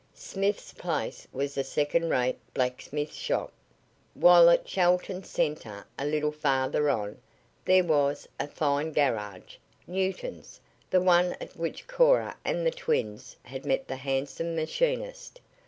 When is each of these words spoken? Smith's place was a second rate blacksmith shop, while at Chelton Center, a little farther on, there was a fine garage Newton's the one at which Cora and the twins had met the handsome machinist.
Smith's 0.15 0.73
place 0.73 1.27
was 1.31 1.55
a 1.59 1.63
second 1.63 2.09
rate 2.09 2.39
blacksmith 2.55 3.13
shop, 3.13 3.51
while 4.15 4.49
at 4.49 4.65
Chelton 4.65 5.23
Center, 5.23 5.85
a 5.99 6.07
little 6.07 6.31
farther 6.31 6.89
on, 6.89 7.19
there 7.65 7.83
was 7.83 8.27
a 8.39 8.47
fine 8.47 8.93
garage 8.93 9.57
Newton's 9.85 10.59
the 10.89 11.01
one 11.01 11.33
at 11.33 11.55
which 11.55 11.85
Cora 11.85 12.35
and 12.43 12.65
the 12.65 12.71
twins 12.71 13.35
had 13.43 13.63
met 13.63 13.87
the 13.87 13.97
handsome 13.97 14.55
machinist. 14.55 15.39